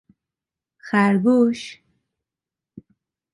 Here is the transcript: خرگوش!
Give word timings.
خرگوش! 0.77 1.81